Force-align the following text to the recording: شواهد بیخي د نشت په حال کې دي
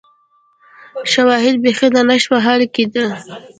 شواهد 1.11 1.55
بیخي 1.63 1.87
د 1.95 1.97
نشت 2.09 2.27
په 2.31 2.37
حال 2.45 2.61
کې 2.73 2.83
دي 2.93 3.05